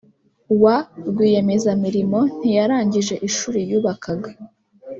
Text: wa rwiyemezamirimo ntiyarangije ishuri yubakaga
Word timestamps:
wa 0.63 0.77
rwiyemezamirimo 1.09 2.19
ntiyarangije 2.37 3.15
ishuri 3.27 3.59
yubakaga 3.69 4.31